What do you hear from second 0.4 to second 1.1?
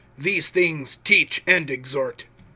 things